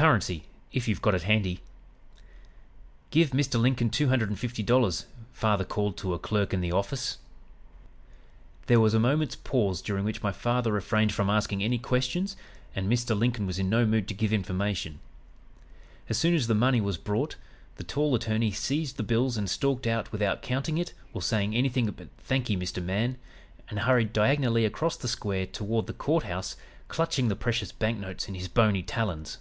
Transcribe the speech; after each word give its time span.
"'Currency, 0.00 0.44
if 0.70 0.86
you've 0.86 1.02
got 1.02 1.16
it 1.16 1.22
handy.' 1.24 1.58
"'Give 3.10 3.30
Mr. 3.30 3.60
Lincoln 3.60 3.90
two 3.90 4.06
hundred 4.10 4.28
and 4.28 4.38
fifty 4.38 4.62
dollars,' 4.62 5.06
father 5.32 5.64
called 5.64 5.96
to 5.96 6.14
a 6.14 6.20
clerk 6.20 6.54
in 6.54 6.60
the 6.60 6.70
office. 6.70 7.18
"There 8.66 8.78
was 8.78 8.94
a 8.94 9.00
moment's 9.00 9.34
pause, 9.34 9.82
during 9.82 10.04
which 10.04 10.22
my 10.22 10.30
father 10.30 10.70
refrained 10.70 11.12
from 11.12 11.28
asking 11.28 11.64
any 11.64 11.78
questions, 11.78 12.36
and 12.76 12.88
Mr. 12.88 13.18
Lincoln 13.18 13.44
was 13.44 13.58
in 13.58 13.68
no 13.68 13.84
mood 13.84 14.06
to 14.06 14.14
give 14.14 14.32
information. 14.32 15.00
As 16.08 16.16
soon 16.16 16.32
as 16.34 16.46
the 16.46 16.54
money 16.54 16.80
was 16.80 16.96
brought, 16.96 17.34
the 17.74 17.82
tall 17.82 18.14
attorney 18.14 18.52
seized 18.52 18.98
the 18.98 19.02
bills 19.02 19.36
and 19.36 19.50
stalked 19.50 19.88
out 19.88 20.12
without 20.12 20.42
counting 20.42 20.78
it 20.78 20.94
or 21.12 21.20
saying 21.22 21.56
anything 21.56 21.90
but 21.90 22.06
'Thankee, 22.20 22.56
Mr. 22.56 22.80
Man,' 22.80 23.18
and 23.68 23.80
hurried 23.80 24.12
diagonally 24.12 24.64
across 24.64 24.96
the 24.96 25.08
square 25.08 25.44
toward 25.44 25.88
the 25.88 25.92
Court 25.92 26.22
House, 26.22 26.54
clutching 26.86 27.26
the 27.26 27.34
precious 27.34 27.72
banknotes 27.72 28.28
in 28.28 28.36
his 28.36 28.46
bony 28.46 28.84
talons. 28.84 29.38